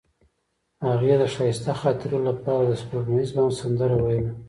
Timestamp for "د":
1.21-1.23, 2.67-2.71